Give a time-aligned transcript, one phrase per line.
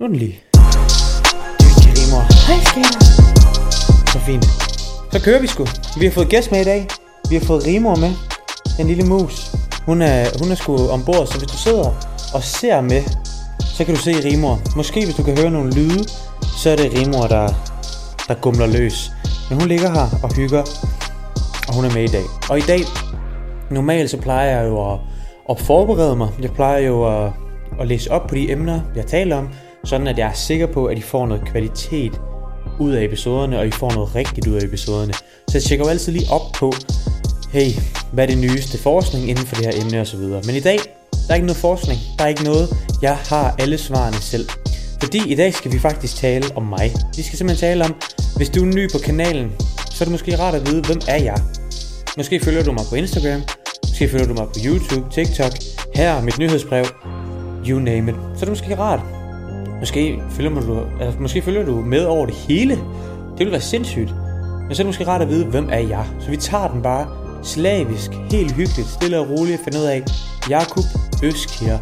[0.00, 0.40] Nu er den lige.
[2.48, 3.00] Hej skater.
[4.12, 4.44] Så fint.
[5.12, 5.66] Så kører vi sgu.
[6.00, 6.86] Vi har fået gæst med i dag.
[7.30, 8.12] Vi har fået rimor med.
[8.76, 9.50] Den lille mus.
[9.86, 11.88] Hun er, hun er sgu ombord, så hvis du sidder
[12.34, 13.02] og ser med,
[13.76, 14.60] så kan du se rimor.
[14.76, 16.04] Måske hvis du kan høre nogle lyde,
[16.58, 17.46] så er det rimor, der,
[18.28, 19.12] der gumler løs.
[19.50, 20.62] Men hun ligger her og hygger,
[21.68, 22.24] og hun er med i dag.
[22.50, 22.80] Og i dag,
[23.70, 24.98] normalt så plejer jeg jo at,
[25.50, 26.28] at forberede mig.
[26.42, 27.32] Jeg plejer jo at,
[27.80, 29.48] at læse op på de emner, jeg taler om,
[29.84, 32.20] sådan at jeg er sikker på, at I får noget kvalitet
[32.80, 35.12] ud af episoderne, og I får noget rigtigt ud af episoderne.
[35.48, 36.72] Så jeg tjekker jo altid lige op på,
[37.52, 37.70] hey,
[38.12, 40.20] hvad er det nyeste forskning inden for det her emne osv.
[40.20, 40.78] Men i dag,
[41.12, 41.98] der er ikke noget forskning.
[42.18, 44.48] Der er ikke noget, jeg har alle svarene selv.
[45.02, 46.92] Fordi i dag skal vi faktisk tale om mig.
[47.16, 47.94] Vi skal simpelthen tale om,
[48.36, 49.52] hvis du er ny på kanalen,
[49.90, 51.36] så er det måske rart at vide, hvem er jeg?
[52.16, 53.42] Måske følger du mig på Instagram,
[53.88, 55.52] måske følger du mig på YouTube, TikTok,
[55.94, 56.84] her mit nyhedsbrev,
[57.68, 58.16] you name it.
[58.34, 59.17] Så er det måske rart.
[59.80, 62.78] Måske følger du, altså, måske følger du med over det hele.
[63.38, 64.14] Det vil være sindssygt.
[64.66, 66.06] Men så er det måske rart at vide, hvem er jeg?
[66.20, 67.08] Så vi tager den bare
[67.42, 70.02] slavisk, helt hyggeligt, stille og roligt, finde ud af,
[70.50, 70.84] Jakub
[71.22, 71.76] Øskir,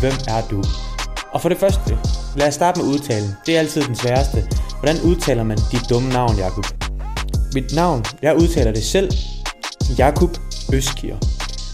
[0.00, 0.64] hvem er du?
[1.32, 1.98] Og for det første,
[2.36, 3.30] lad os starte med udtalen.
[3.46, 4.44] Det er altid den sværeste.
[4.80, 6.66] Hvordan udtaler man dit dumme navn, Jakub?
[7.54, 9.12] Mit navn, jeg udtaler det selv,
[9.98, 10.36] Jakub
[10.72, 11.16] Øskir.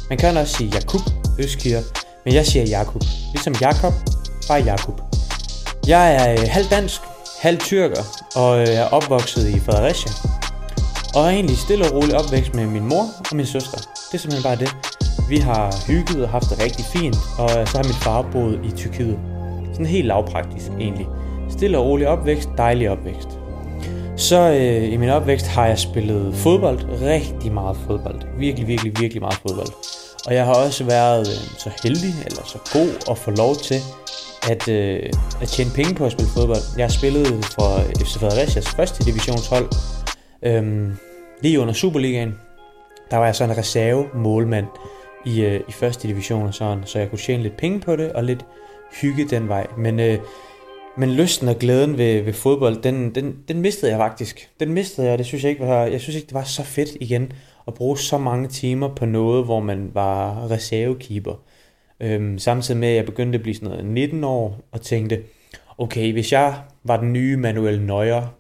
[0.09, 1.01] Man kan også sige Jakub
[1.39, 1.81] Øskir,
[2.25, 3.03] men jeg siger Jakub.
[3.33, 3.93] Ligesom Jakob,
[4.49, 5.08] bare Jakub.
[5.89, 7.01] Jeg er øh, halv dansk,
[7.41, 8.03] halv tyrker,
[8.35, 10.13] og øh, er opvokset i Fredericia.
[11.15, 13.79] Og er egentlig stille og roligt opvækst med min mor og min søster.
[13.79, 14.77] Det er simpelthen bare det.
[15.29, 18.61] Vi har hygget og haft det rigtig fint, og øh, så har min far boet
[18.65, 19.19] i Tyrkiet.
[19.73, 21.07] Sådan helt lavpraktisk egentlig.
[21.51, 23.29] Stille og rolig opvækst, dejlig opvækst.
[24.17, 28.21] Så øh, i min opvækst har jeg spillet fodbold, rigtig meget fodbold.
[28.39, 29.73] Virkelig, virkelig, virkelig meget fodbold.
[30.27, 33.81] Og jeg har også været øh, så heldig, eller så god at få lov til
[34.51, 35.03] at, øh,
[35.43, 36.63] at tjene penge på at spille fodbold.
[36.77, 37.71] Jeg har spillet for
[38.05, 39.69] FC Fredericias første divisionshold,
[40.43, 40.97] øhm,
[41.43, 42.35] lige under Superligaen.
[43.11, 44.67] Der var jeg sådan en reserve målmand
[45.27, 48.13] i, øh, i første division og sådan, så jeg kunne tjene lidt penge på det
[48.13, 48.45] og lidt
[49.01, 49.67] hygge den vej.
[49.79, 50.19] Men, øh,
[50.97, 54.51] men lysten og glæden ved, ved fodbold, den, den, den mistede jeg faktisk.
[54.61, 56.89] Den mistede jeg, det synes jeg ikke var, jeg synes ikke, det var så fedt
[57.01, 57.33] igen
[57.67, 61.35] at bruge så mange timer på noget, hvor man var reservekeeper.
[62.01, 65.23] Øhm, samtidig med, at jeg begyndte at blive sådan noget 19 år, og tænkte,
[65.79, 68.35] okay, hvis jeg var den nye Manuel Neuer,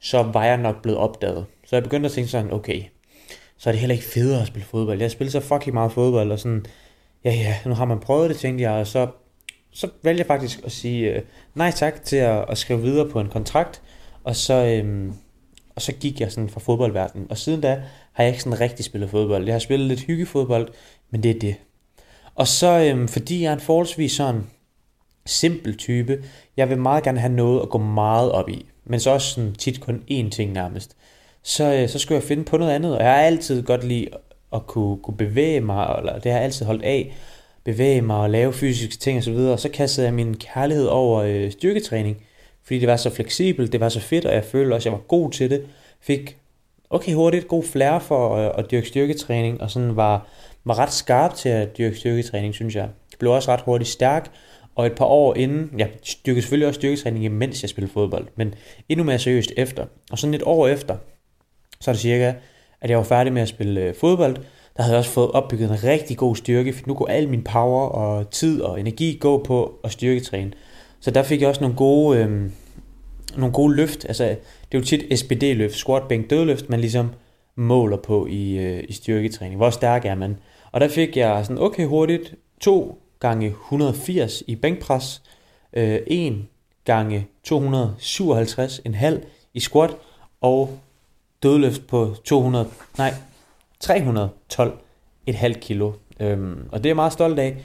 [0.00, 1.46] så var jeg nok blevet opdaget.
[1.66, 2.82] Så jeg begyndte at tænke sådan, okay,
[3.56, 5.00] så er det heller ikke federe at spille fodbold.
[5.00, 6.66] Jeg spiller så fucking meget fodbold, og sådan,
[7.24, 9.08] ja ja, nu har man prøvet det, tænkte jeg, og så,
[9.70, 11.22] så valgte jeg faktisk at sige øh,
[11.54, 13.82] nej tak til at, at skrive videre på en kontrakt,
[14.24, 15.12] og så, øh,
[15.76, 17.26] og så gik jeg sådan fra fodboldverdenen.
[17.30, 17.82] Og siden da
[18.12, 19.44] har jeg ikke sådan rigtig spillet fodbold.
[19.44, 20.68] Jeg har spillet lidt hyggefodbold,
[21.10, 21.54] men det er det.
[22.34, 24.46] Og så øhm, fordi jeg er en forholdsvis sådan
[25.26, 26.22] simpel type,
[26.56, 29.54] jeg vil meget gerne have noget at gå meget op i, men så også sådan
[29.54, 30.96] tit kun én ting nærmest
[31.44, 32.96] så, øh, så skulle jeg finde på noget andet.
[32.96, 34.08] Og jeg har altid godt lide
[34.52, 37.14] at kunne, kunne bevæge mig, eller det har jeg altid holdt af,
[37.64, 39.34] bevæge mig og lave fysiske ting osv.
[39.34, 42.16] Og så kastede jeg min kærlighed over øh, styrketræning,
[42.64, 44.98] fordi det var så fleksibelt, det var så fedt, og jeg følte også, at jeg
[44.98, 45.66] var god til det.
[46.00, 46.36] Fik
[46.90, 50.26] okay hurtigt god flair for øh, at dyrke styrketræning, og sådan var,
[50.64, 52.82] var ret skarp til at dyrke styrketræning, synes jeg.
[52.82, 54.30] Jeg blev også ret hurtigt stærk,
[54.74, 55.90] og et par år inden, jeg
[56.26, 58.54] dyrkede selvfølgelig også styrketræning, mens jeg spillede fodbold, men
[58.88, 59.86] endnu mere seriøst efter.
[60.10, 60.96] Og sådan et år efter,
[61.80, 62.32] så er det cirka,
[62.80, 64.36] at jeg var færdig med at spille øh, fodbold.
[64.76, 67.42] Der havde jeg også fået opbygget en rigtig god styrke, for nu går al min
[67.42, 70.52] power og tid og energi gå på at styrketræne.
[71.00, 72.50] Så der fik jeg også nogle gode, øh,
[73.36, 74.04] nogle gode løft.
[74.04, 77.10] Altså, det er jo tit SPD-løft, squat, bænk, dødløft, man ligesom
[77.56, 79.56] måler på i, øh, i styrketræning.
[79.56, 80.36] Hvor stærk er man?
[80.74, 85.22] Og der fik jeg sådan okay hurtigt 2 gange 180 i bænkpres,
[85.72, 86.46] øh, 1
[86.84, 89.20] gange 257,5
[89.54, 89.90] i squat,
[90.40, 90.78] og
[91.42, 92.68] dødløft på 200,
[92.98, 93.14] nej,
[93.80, 94.78] 312
[95.26, 95.92] et halvt kilo.
[96.20, 97.56] Øhm, og det er jeg meget stolt af,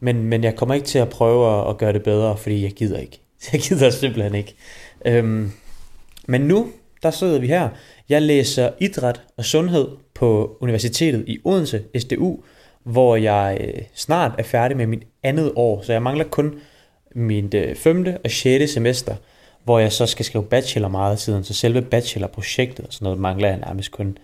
[0.00, 2.72] men, men jeg kommer ikke til at prøve at, at gøre det bedre, fordi jeg
[2.72, 3.20] gider ikke.
[3.52, 4.54] Jeg gider simpelthen ikke.
[5.06, 5.52] Øhm,
[6.26, 6.70] men nu,
[7.02, 7.68] der sidder vi her.
[8.08, 12.40] Jeg læser idræt og sundhed på Universitetet i Odense, SDU,
[12.88, 16.54] hvor jeg øh, snart er færdig med mit andet år, så jeg mangler kun
[17.14, 19.14] mit øh, femte og sjette semester
[19.68, 23.48] hvor jeg så skal skrive bachelor meget siden, så selve bachelorprojektet og sådan noget mangler
[23.48, 24.18] jeg nærmest kun.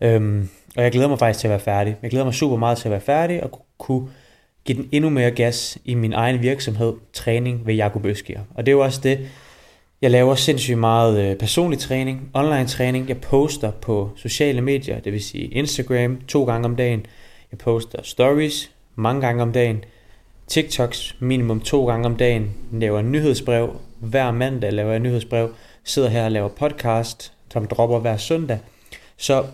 [0.00, 1.96] Øhm, og jeg glæder mig faktisk til at være færdig.
[2.02, 4.08] Jeg glæder mig super meget til at være færdig og kunne
[4.64, 8.40] give den endnu mere gas i min egen virksomhed, træning ved Jakob Øskier.
[8.54, 9.18] Og det er jo også det,
[10.02, 13.08] jeg laver sindssygt meget øh, personlig træning, online træning.
[13.08, 17.06] Jeg poster på sociale medier, det vil sige Instagram to gange om dagen.
[17.52, 19.84] Jeg poster stories mange gange om dagen.
[20.46, 23.76] TikToks minimum to gange om dagen, laver nyhedsbrev.
[24.00, 25.54] Hver mandag, laver jeg nyhedsbrev,
[25.84, 28.58] sidder her og laver podcast, som dropper hver søndag.
[29.16, 29.44] Så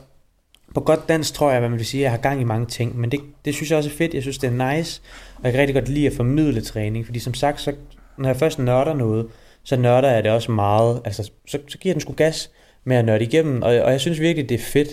[0.75, 2.67] på godt dansk tror jeg, hvad man vil sige, at jeg har gang i mange
[2.67, 5.03] ting, men det, det synes jeg også er fedt, jeg synes det er nice,
[5.37, 7.73] og jeg kan rigtig godt lide at formidle træning, fordi som sagt, så,
[8.19, 9.27] når jeg først nørder noget,
[9.65, 12.51] så nørder jeg det også meget, altså så, så giver den sgu gas
[12.85, 14.89] med at nørde igennem, og, og jeg synes virkelig, det er fedt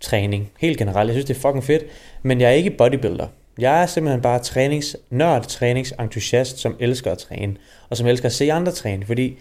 [0.00, 1.84] træning, helt generelt, jeg synes det er fucking fedt,
[2.22, 3.26] men jeg er ikke bodybuilder,
[3.58, 7.56] jeg er simpelthen bare træningsnørd, træningsentusiast, som elsker at træne,
[7.90, 9.38] og som elsker at se andre træne, fordi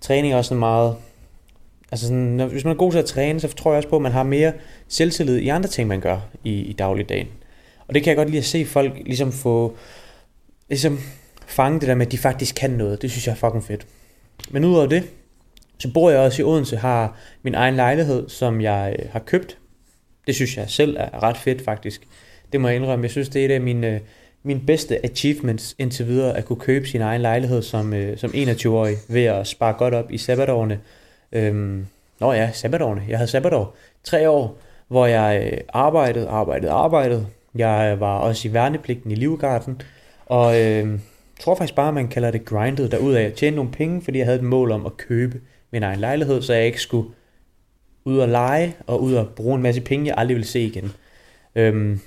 [0.00, 0.96] træning er også sådan meget,
[1.92, 3.96] altså sådan, når, hvis man er god til at træne, så tror jeg også på,
[3.96, 4.52] at man har mere
[4.88, 7.28] selvtillid i andre ting, man gør i, i dagligdagen.
[7.88, 9.76] Og det kan jeg godt lide at se folk ligesom få,
[10.68, 10.98] ligesom
[11.46, 13.02] fange det der med, at de faktisk kan noget.
[13.02, 13.86] Det synes jeg er fucking fedt.
[14.50, 15.02] Men udover det,
[15.78, 19.58] så bor jeg også i Odense, har min egen lejlighed, som jeg øh, har købt.
[20.28, 22.02] Det synes jeg selv er ret fedt faktisk.
[22.52, 23.02] Det må jeg indrømme.
[23.02, 24.00] Jeg synes, det er et af mine, øh,
[24.42, 28.96] mine bedste achievements indtil videre, at kunne købe sin egen lejlighed som, øh, som 21-årig
[29.08, 30.80] ved at spare godt op i sabbatårene.
[31.32, 31.86] Øhm,
[32.20, 33.02] nå ja, sabbatårene.
[33.08, 33.76] Jeg havde sabbatår.
[34.04, 34.58] Tre år,
[34.88, 37.26] hvor jeg øh, arbejdede, arbejdede, arbejdede.
[37.54, 39.82] Jeg øh, var også i værnepligten i Livgarden,
[40.26, 40.98] og øh,
[41.40, 43.20] tror faktisk bare, man kalder det grindet derudad.
[43.20, 45.40] Jeg tjente nogle penge, fordi jeg havde et mål om at købe
[45.70, 47.08] min egen lejlighed, så jeg ikke skulle
[48.08, 50.92] ud og lege og ud og bruge en masse penge, jeg aldrig ville se igen.
[51.54, 52.00] Øhm,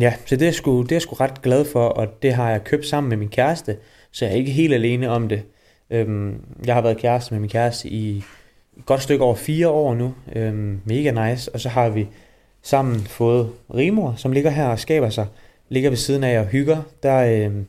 [0.00, 2.50] Ja, så det er, sgu, det er jeg sgu ret glad for, og det har
[2.50, 3.76] jeg købt sammen med min kæreste,
[4.10, 5.42] så jeg er ikke helt alene om det.
[5.90, 8.16] Øhm, jeg har været kæreste med min kæreste i
[8.76, 10.14] et godt stykke over fire år nu.
[10.36, 11.54] Øhm, mega nice.
[11.54, 12.08] Og så har vi
[12.62, 15.26] sammen fået Rimor, som ligger her og skaber sig.
[15.68, 16.82] Ligger ved siden af og hygger.
[17.02, 17.66] Der, øhm,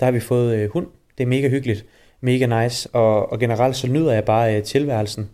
[0.00, 0.86] der har vi fået øh, hund.
[1.18, 1.84] Det er mega hyggeligt.
[2.20, 2.88] Mega nice.
[2.92, 5.30] Og, og generelt så nyder jeg bare øh, tilværelsen.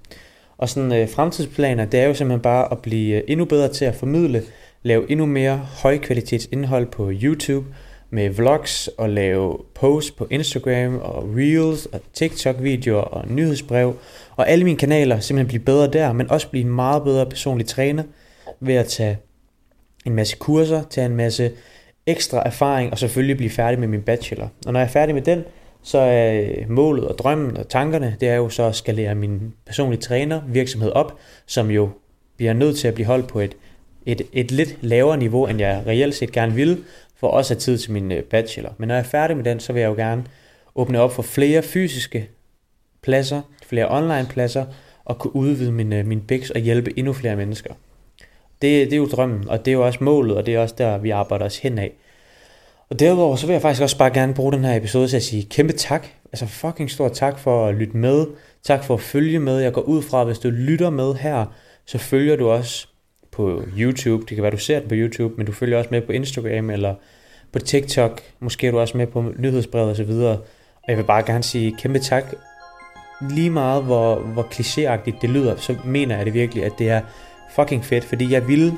[0.59, 3.85] Og sådan øh, fremtidsplaner, det er jo simpelthen bare at blive øh, endnu bedre til
[3.85, 4.43] at formidle
[4.83, 7.67] lave endnu mere højkvalitetsindhold på YouTube
[8.11, 13.97] med vlogs og lave posts på Instagram og Reels og TikTok-videoer og nyhedsbrev
[14.37, 17.67] og alle mine kanaler simpelthen blive bedre der, men også blive en meget bedre personlig
[17.67, 18.03] træner
[18.61, 19.19] ved at tage
[20.07, 21.51] en masse kurser, tage en masse
[22.07, 24.49] ekstra erfaring og selvfølgelig blive færdig med min bachelor.
[24.67, 25.45] Og når jeg er færdig med den,
[25.83, 30.01] så er målet og drømmen og tankerne, det er jo så at skalere min personlige
[30.01, 31.89] træner virksomhed op, som jo
[32.37, 33.57] bliver nødt til at blive holdt på et
[34.09, 36.85] et, et lidt lavere niveau, end jeg reelt set gerne vil,
[37.17, 38.75] for også at have tid til min øh, bachelor.
[38.79, 40.25] Men når jeg er færdig med den, så vil jeg jo gerne
[40.75, 42.29] åbne op for flere fysiske
[43.03, 44.67] pladser, flere online pladser,
[45.05, 47.75] og kunne udvide min, øh, min BIX og hjælpe endnu flere mennesker.
[48.63, 50.75] Det, det er jo drømmen, og det er jo også målet, og det er også
[50.79, 51.93] der, vi arbejder os hen af.
[52.91, 55.23] Og derudover, så vil jeg faktisk også bare gerne bruge den her episode til at
[55.23, 56.07] sige kæmpe tak.
[56.33, 58.27] Altså fucking stor tak for at lytte med.
[58.63, 59.59] Tak for at følge med.
[59.59, 61.47] Jeg går ud fra, at hvis du lytter med her,
[61.87, 62.89] så følger du også
[63.33, 64.25] på YouTube.
[64.29, 66.71] Det kan være, du ser det på YouTube, men du følger også med på Instagram
[66.71, 66.95] eller
[67.53, 68.21] på TikTok.
[68.41, 70.11] Måske er du også med på nyhedsbrevet osv.
[70.11, 72.25] Og jeg vil bare gerne sige kæmpe tak.
[73.31, 77.01] Lige meget hvor, hvor klichéagtigt det lyder, så mener jeg det virkelig, at det er
[77.55, 78.73] fucking fedt, fordi jeg ville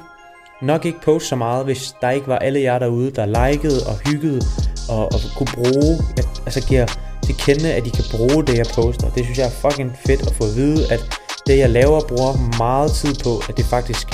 [0.62, 3.94] nok ikke poste så meget, hvis der ikke var alle jer derude, der likede og
[4.06, 4.40] hyggede
[4.88, 6.86] og, og kunne bruge, at, altså giver
[7.22, 9.10] til kende, at de kan bruge det, jeg poster.
[9.10, 11.00] Det synes jeg er fucking fedt at få at vide, at
[11.46, 14.06] det, jeg laver, bruger meget tid på, at det faktisk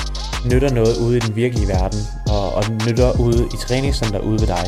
[0.51, 4.47] nytter noget ude i den virkelige verden, og, og nytter ude i træningscenter ude ved
[4.47, 4.65] dig.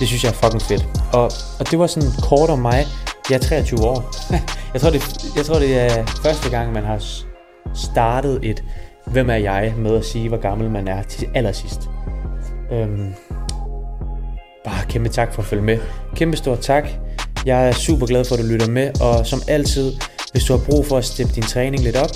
[0.00, 0.88] Det synes jeg er fucking fedt.
[1.12, 1.24] Og,
[1.58, 2.86] og det var sådan kort om mig.
[3.30, 4.14] Jeg er 23 år.
[4.72, 5.02] jeg, tror, det,
[5.36, 7.02] jeg tror, det er første gang, man har
[7.74, 8.64] startet et
[9.12, 9.74] Hvem er jeg?
[9.78, 11.80] med at sige, hvor gammel man er til allersidst.
[12.72, 13.14] Øhm,
[14.64, 15.78] bare kæmpe tak for at følge med.
[16.14, 16.88] Kæmpe stor tak.
[17.46, 19.92] Jeg er super glad for, at du lytter med, og som altid,
[20.32, 22.10] hvis du har brug for at steppe din træning lidt op,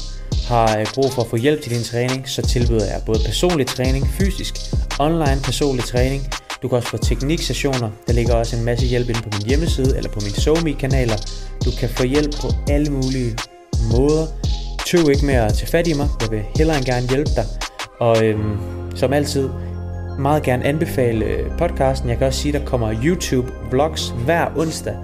[0.49, 4.07] har brug for at få hjælp til din træning, så tilbyder jeg både personlig træning,
[4.07, 4.55] fysisk,
[5.01, 6.23] online personlig træning.
[6.63, 7.91] Du kan også få tekniksessioner.
[8.07, 11.17] Der ligger også en masse hjælp inde på min hjemmeside eller på mine SoMe-kanaler.
[11.65, 13.37] Du kan få hjælp på alle mulige
[13.93, 14.27] måder.
[14.87, 16.09] Tøv ikke med at tage fat i mig.
[16.21, 17.47] Jeg vil hellere end gerne hjælpe dig.
[18.01, 18.57] Og øhm,
[18.95, 19.49] som altid,
[20.19, 22.09] meget gerne anbefale øh, podcasten.
[22.09, 24.97] Jeg kan også sige, at der kommer YouTube-vlogs hver onsdag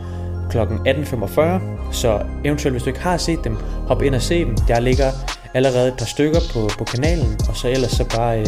[0.50, 0.58] kl.
[0.58, 1.92] 18.45.
[1.92, 3.56] Så eventuelt, hvis du ikke har set dem,
[3.88, 4.56] hop ind og se dem.
[4.68, 5.12] Der ligger
[5.54, 8.46] allerede et par stykker på, på kanalen, og så ellers så bare øh,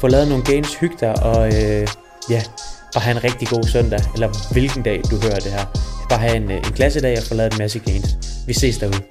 [0.00, 1.86] få lavet nogle gains, hygge dig, og øh,
[2.30, 2.42] ja,
[2.94, 5.64] bare have en rigtig god søndag, eller hvilken dag du hører det her.
[6.08, 8.16] Bare have en, en en klassedag og få lavet en masse gains.
[8.46, 9.02] Vi ses derude.